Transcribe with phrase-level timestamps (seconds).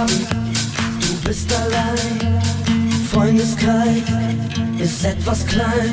[0.00, 0.26] Abend,
[1.00, 2.40] du bist allein.
[3.12, 4.02] Freundeskreis
[4.78, 5.92] ist etwas klein,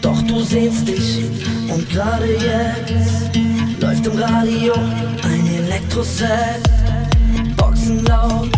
[0.00, 1.24] doch du sehnst dich
[1.68, 3.36] und gerade jetzt
[3.82, 4.72] läuft im Radio
[5.24, 6.62] ein Elektroset.
[7.54, 8.48] Boxen laut,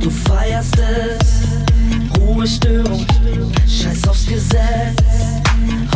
[0.00, 2.20] du feierst es.
[2.20, 3.04] Ruhestörung,
[3.66, 5.02] scheiß aufs Gesetz.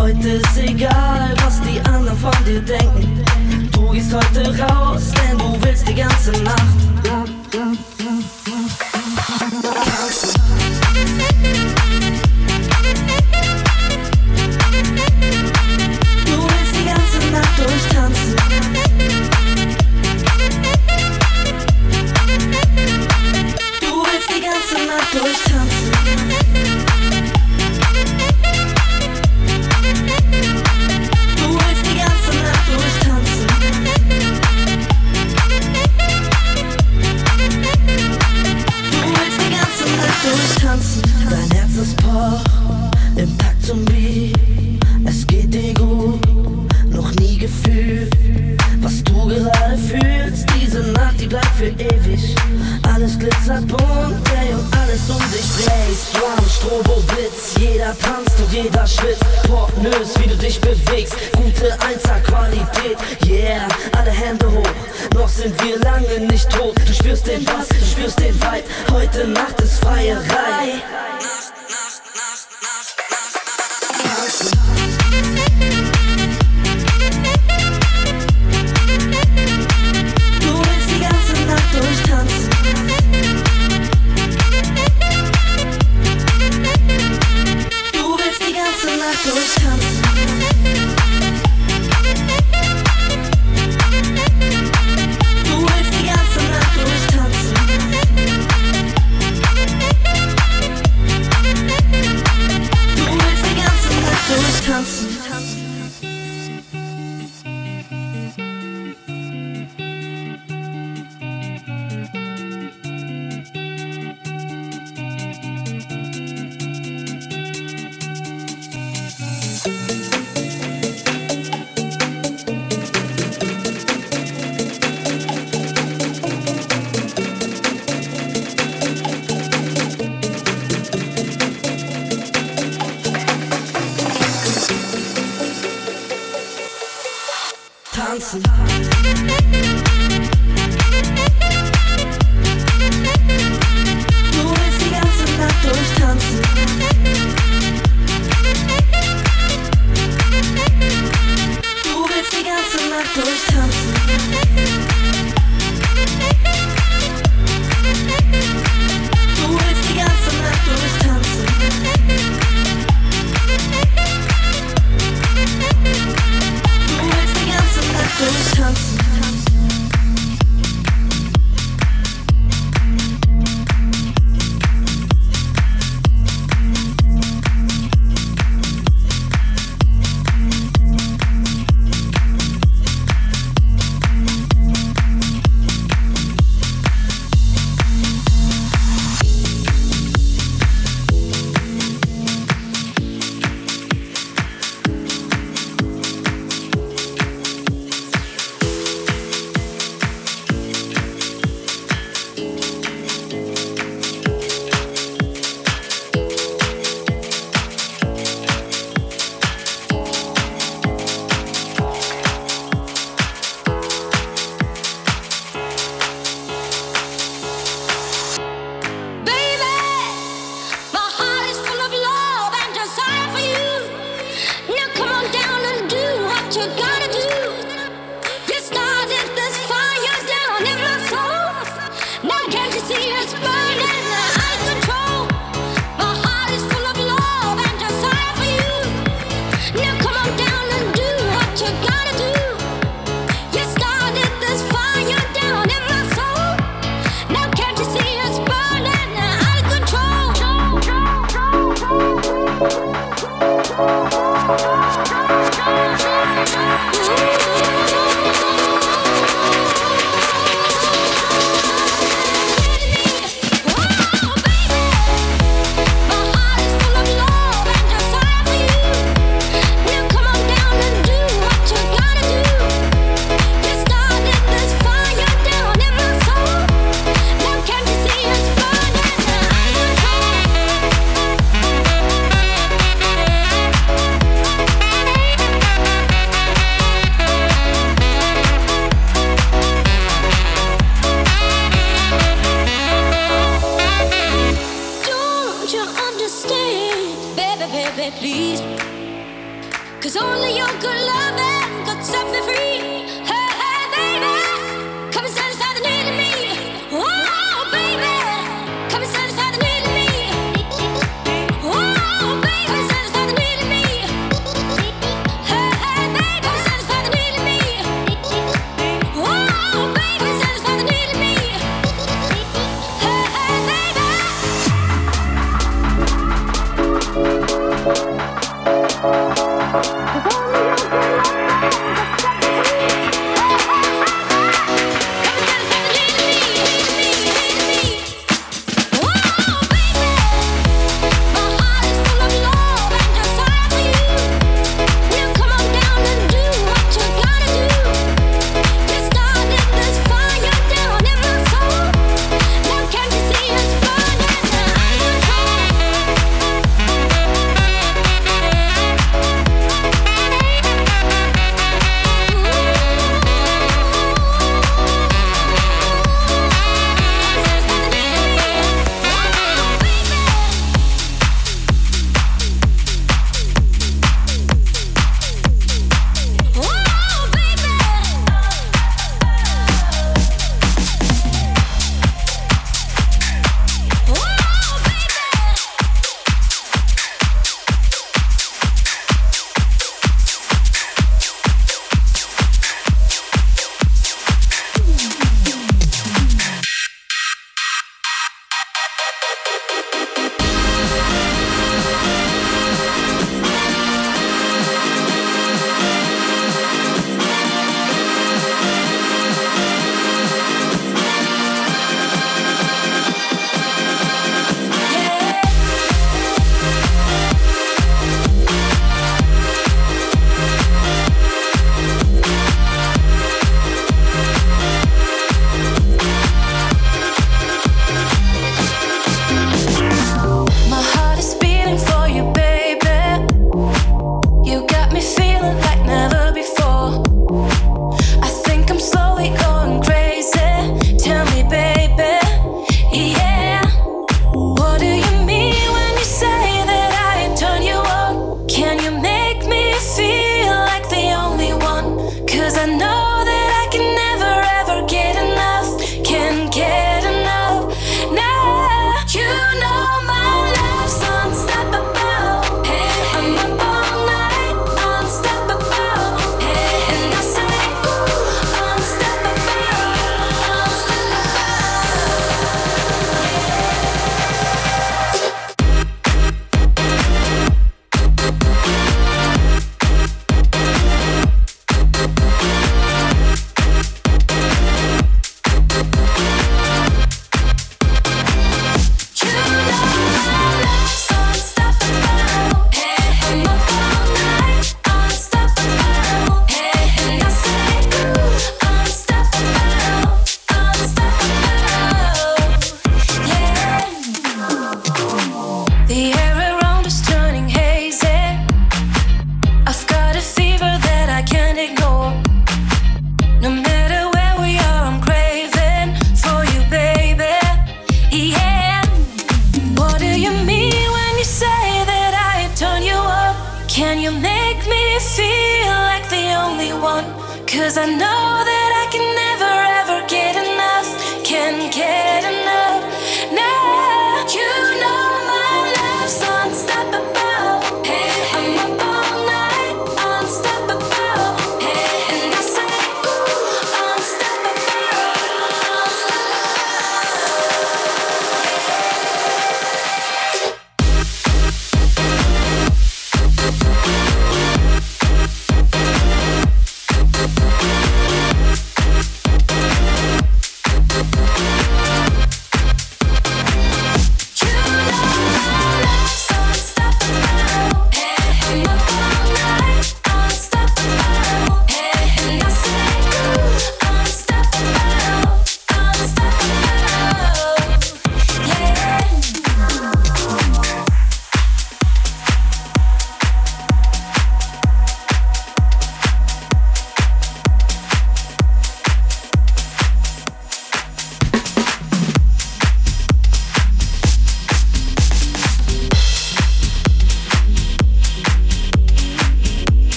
[0.00, 3.22] Heute ist egal, was die anderen von dir denken.
[3.70, 6.84] Du gehst heute raus, denn du willst die ganze Nacht.
[7.54, 7.93] down.
[58.86, 61.14] verschwitzt, pornös, wie du dich bewegst.
[61.32, 65.14] Gute Einser-Qualität, yeah, alle Hände hoch.
[65.14, 66.74] Noch sind wir lange nicht tot.
[66.86, 68.64] Du spürst den Bass, du spürst den Vibe.
[68.92, 71.13] Heute Nacht ist freie Reihe.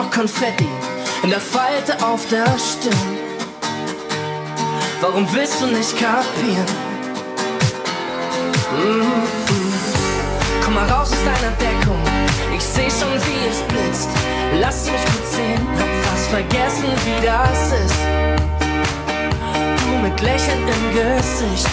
[0.00, 0.68] Noch Konfetti
[1.22, 3.18] in der Falte auf der Stirn.
[5.02, 6.70] Warum willst du nicht kapieren?
[8.72, 10.64] Mm -mm.
[10.64, 12.02] Komm mal raus aus deiner Deckung,
[12.56, 14.10] ich seh schon wie es blitzt.
[14.62, 18.00] Lass mich kurz sehen, hab fast vergessen wie das ist.
[19.80, 21.70] Du mit Lächeln im Gesicht.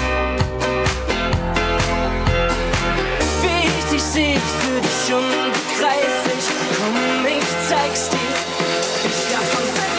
[3.41, 6.37] Wie ich dich seh, ich für dich unbegreiflich.
[9.03, 9.97] Ich darf Konfetti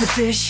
[0.00, 0.49] für dich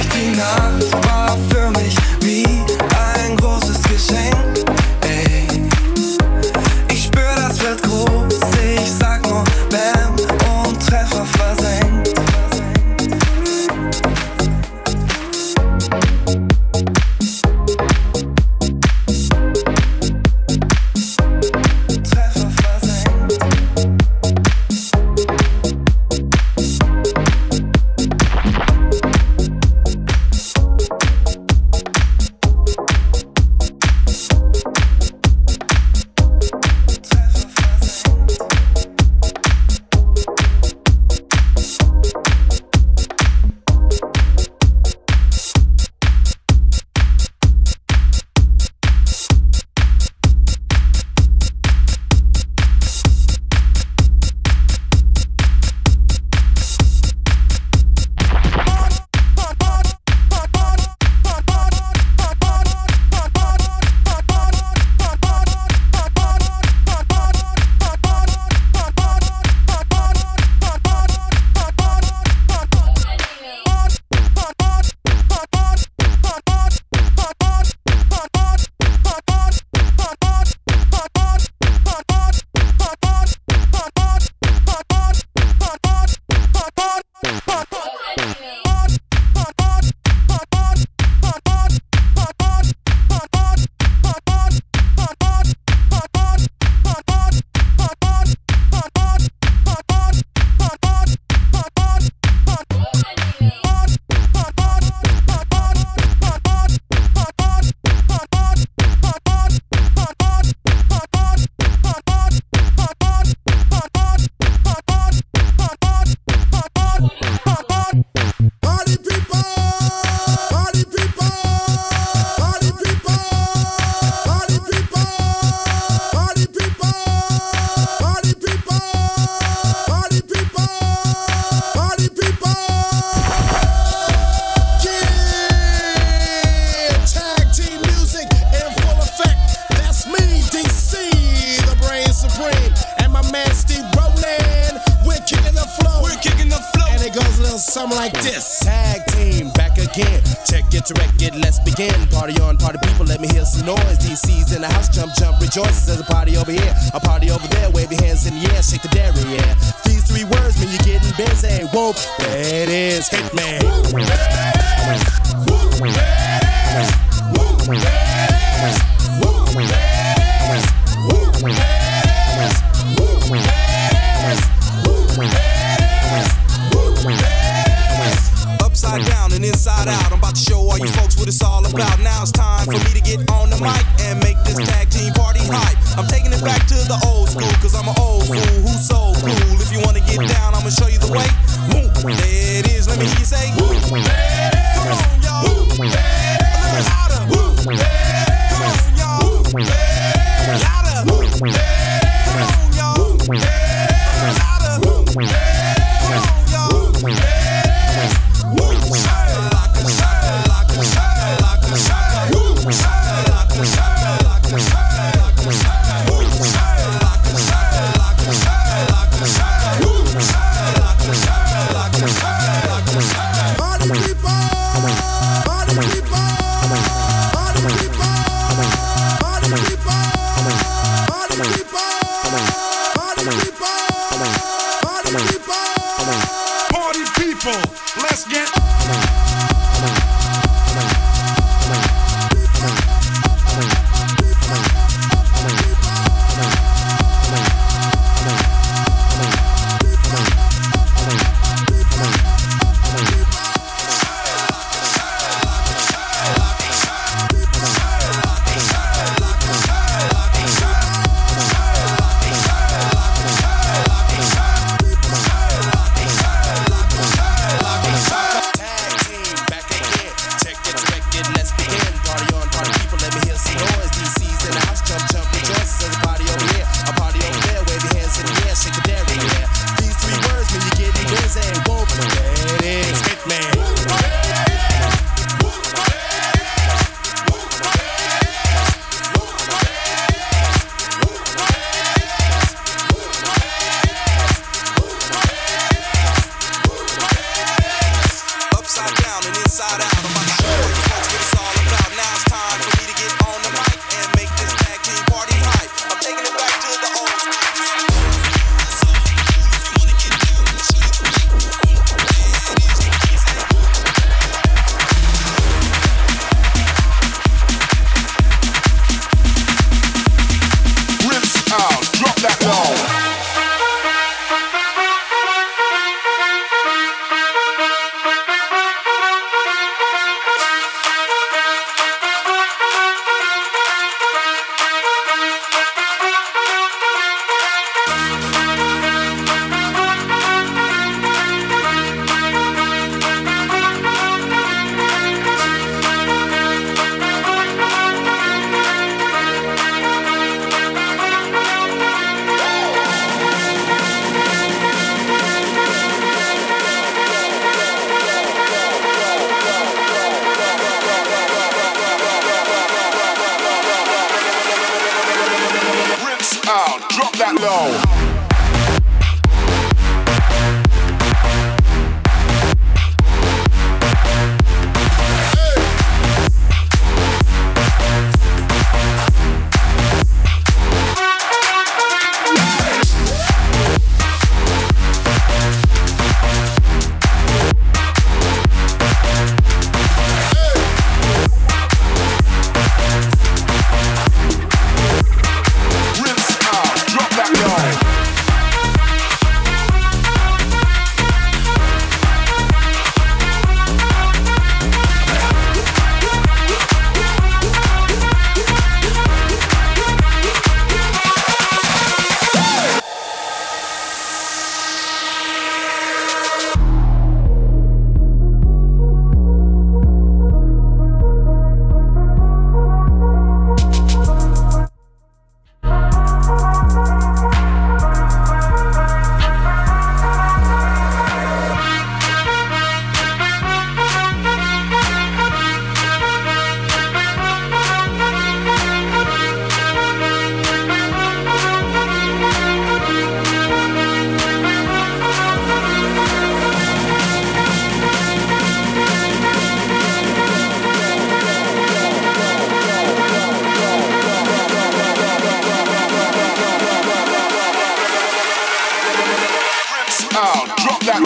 [0.00, 1.09] Mit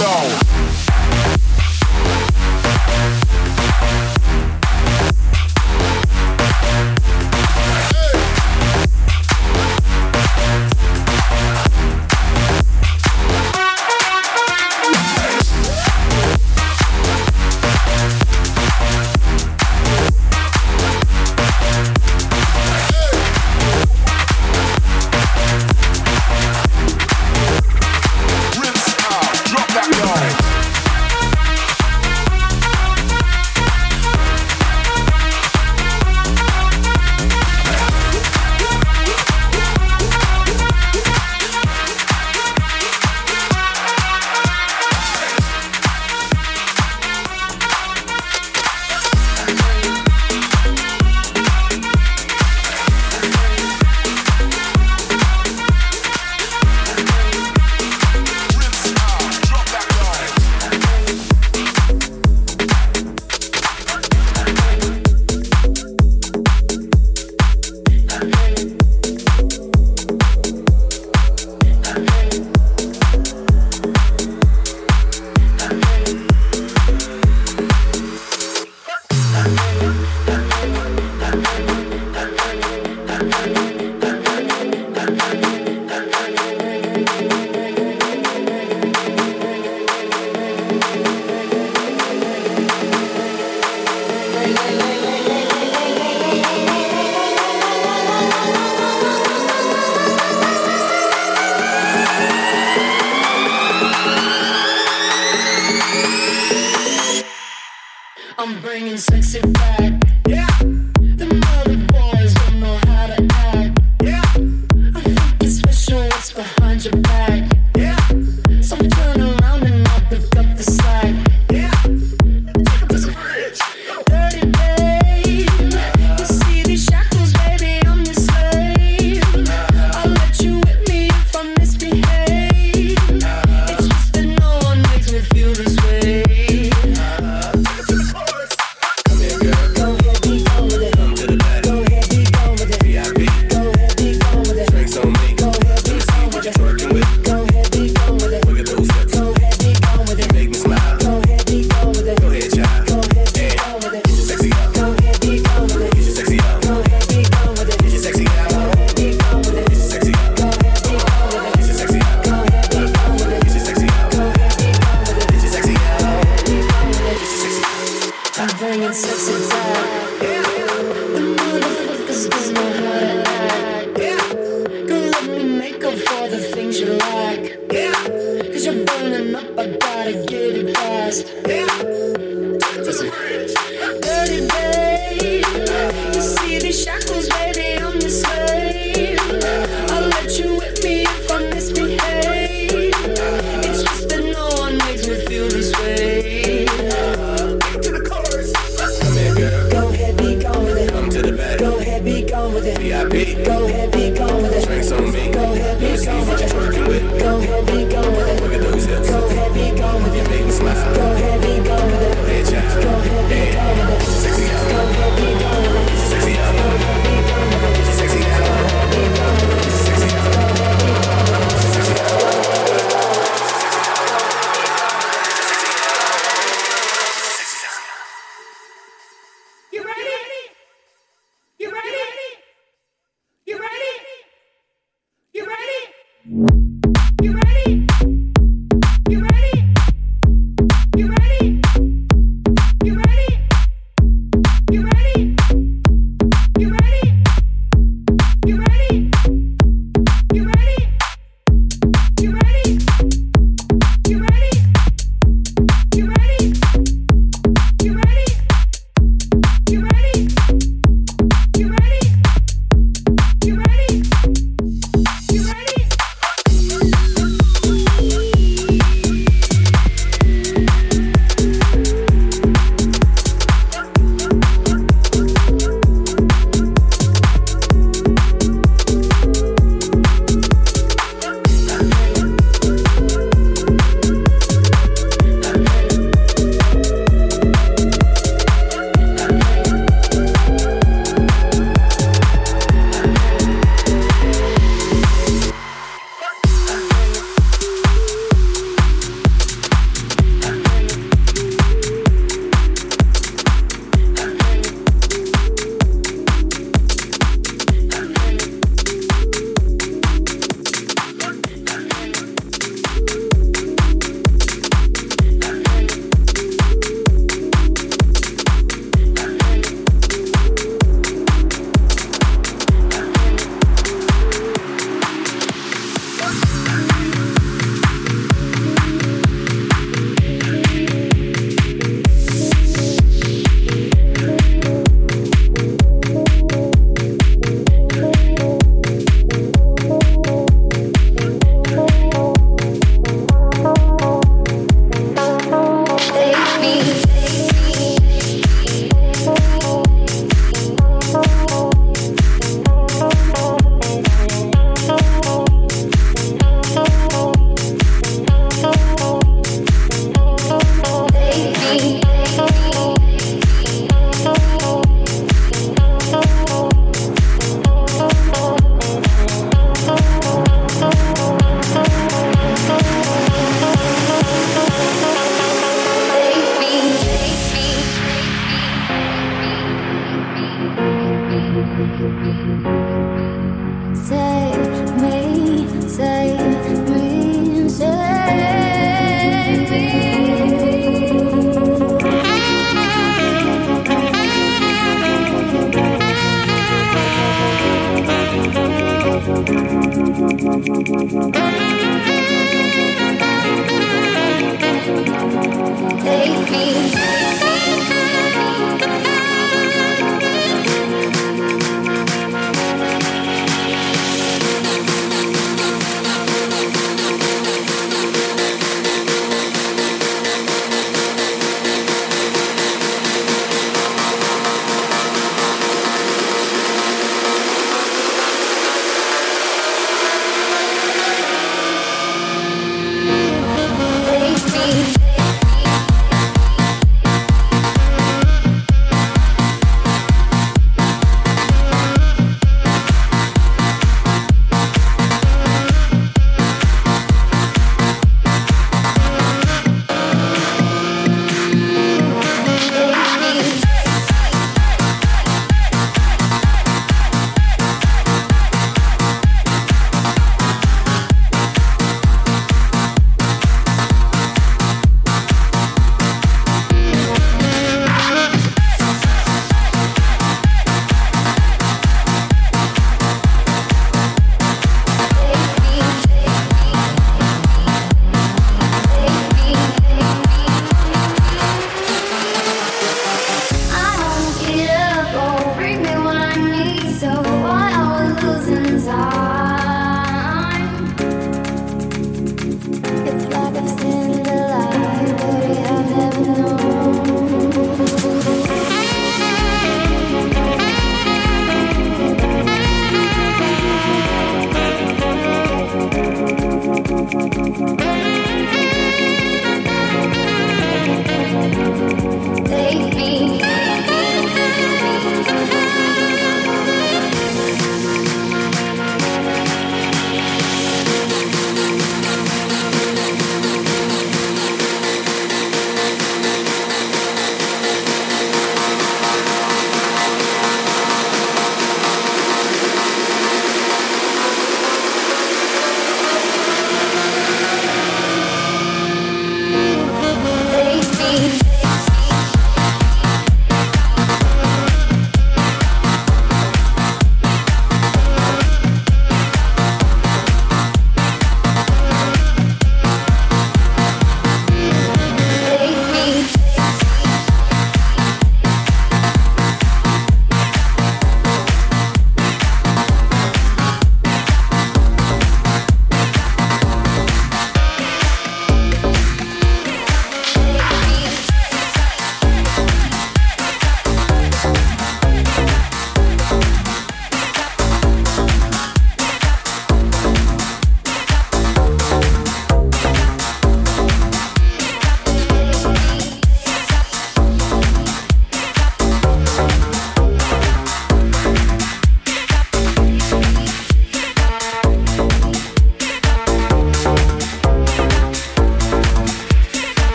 [0.00, 0.39] low.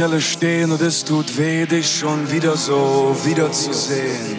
[0.00, 4.38] Zelle stehen und es tut weh, dich schon wieder so wiederzusehen.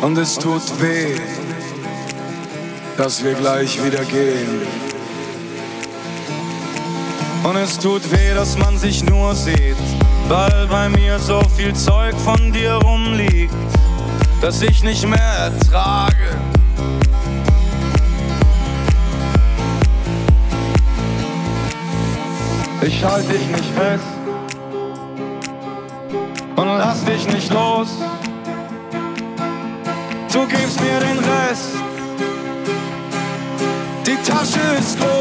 [0.00, 1.16] Und es tut weh,
[2.96, 4.62] dass wir gleich wieder gehen.
[7.42, 9.76] Und es tut weh, dass man sich nur sieht,
[10.28, 13.52] weil bei mir so viel Zeug von dir rumliegt,
[14.40, 16.53] dass ich nicht mehr ertrage.
[23.04, 24.04] halt dich nicht fest
[26.56, 27.88] und lass dich nicht los.
[30.32, 31.74] Du gibst mir den Rest,
[34.06, 35.13] die Tasche ist groß.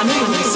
[0.00, 0.47] I know you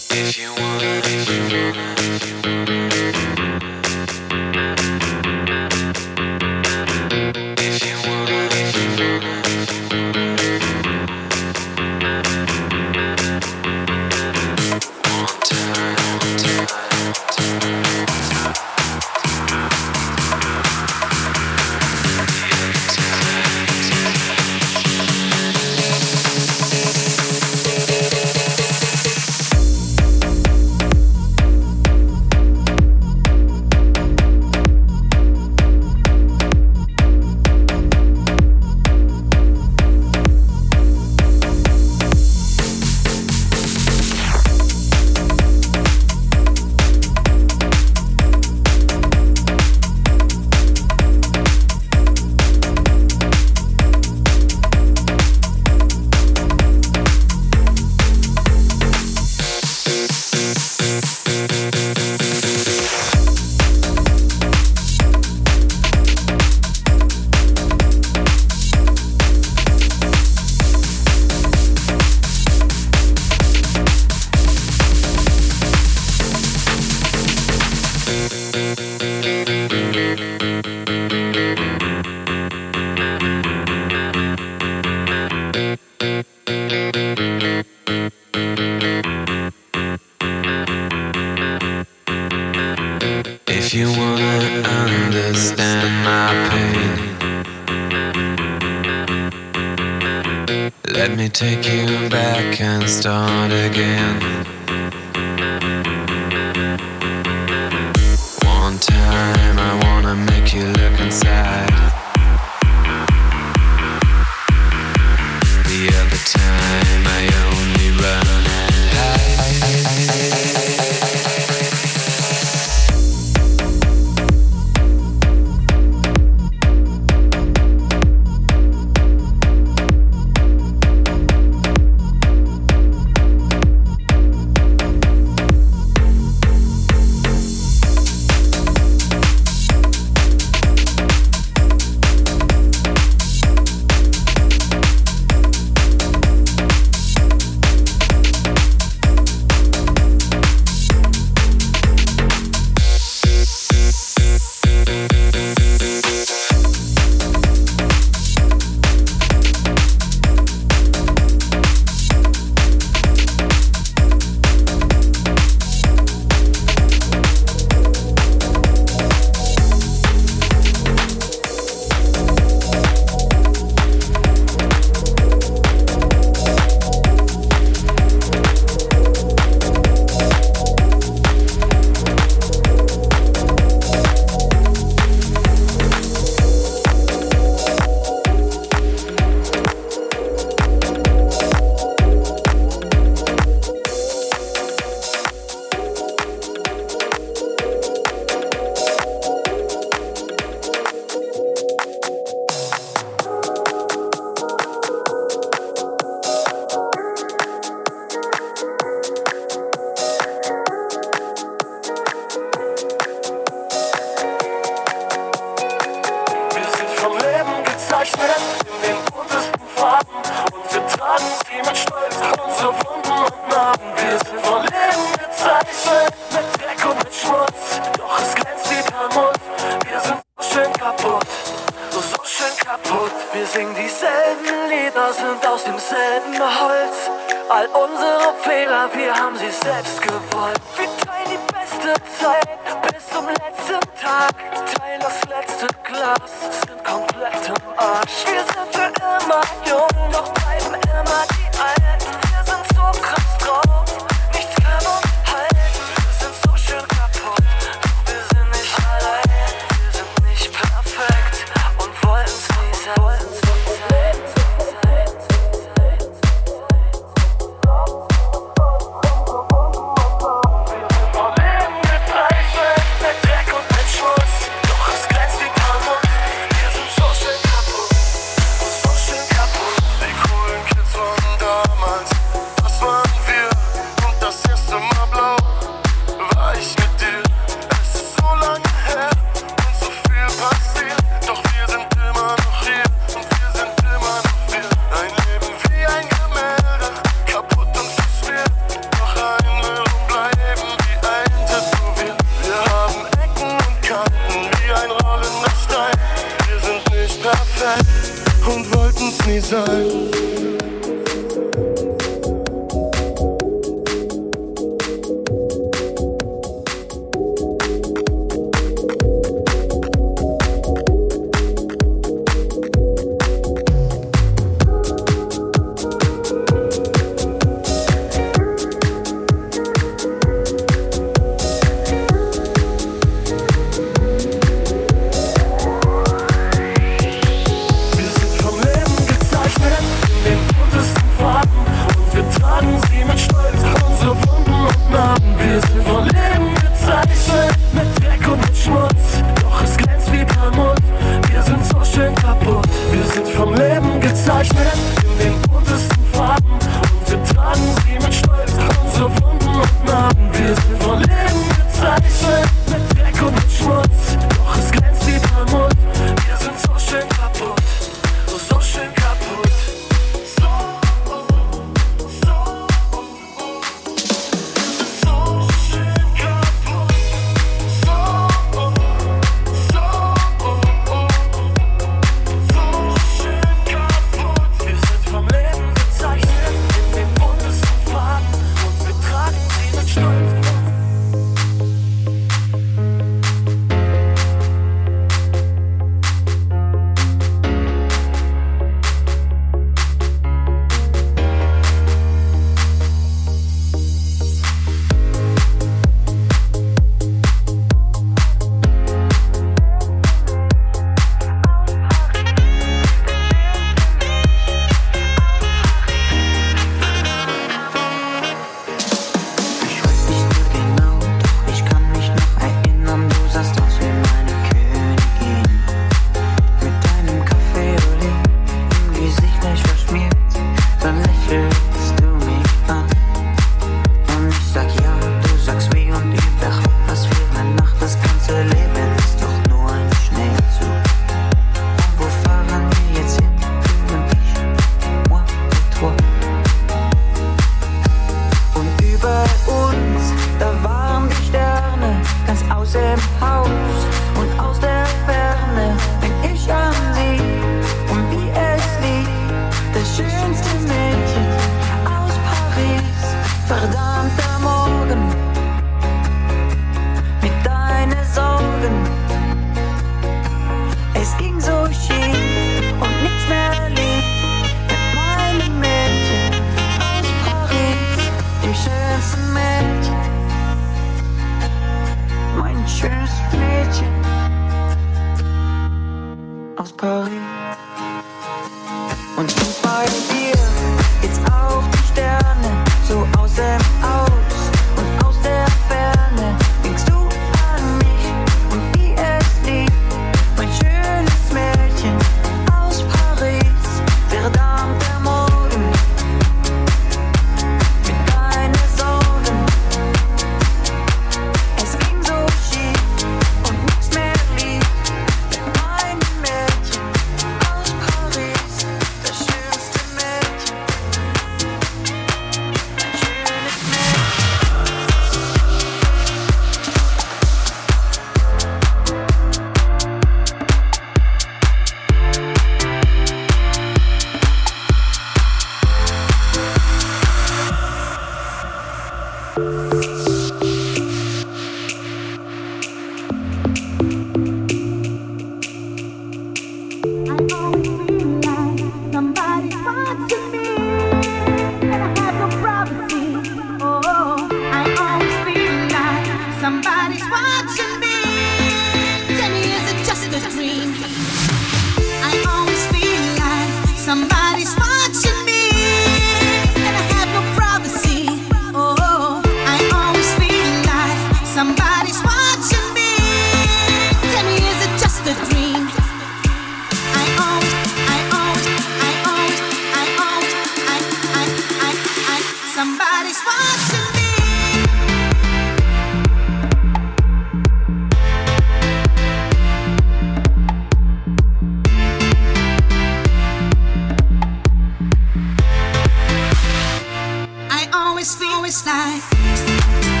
[598.31, 600.00] know it's like